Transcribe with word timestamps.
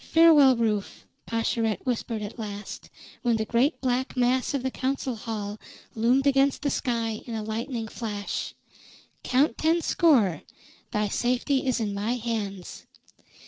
"Farewell, 0.03 0.55
Rufe," 0.57 1.05
Pascherette 1.27 1.85
whispered 1.85 2.23
at 2.23 2.39
last, 2.39 2.89
when 3.21 3.35
the 3.35 3.45
great 3.45 3.79
black 3.81 4.17
mass 4.17 4.55
of 4.55 4.63
the 4.63 4.71
council 4.71 5.15
hall 5.15 5.59
loomed 5.93 6.25
against 6.25 6.63
the 6.63 6.71
sky 6.71 7.21
in 7.27 7.35
a 7.35 7.43
lightning 7.43 7.87
flash. 7.87 8.55
"Count 9.23 9.59
ten 9.59 9.79
score. 9.83 10.41
Thy 10.89 11.07
safety 11.07 11.67
is 11.67 11.79
in 11.79 11.93
my 11.93 12.15
hands." 12.15 12.87